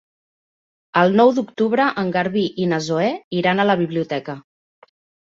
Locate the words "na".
2.71-2.79